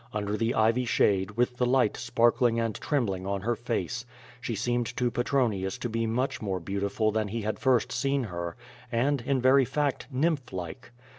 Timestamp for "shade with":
0.85-1.57